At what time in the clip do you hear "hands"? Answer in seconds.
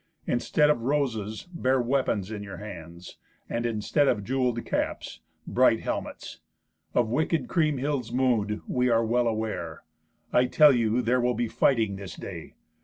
2.57-3.19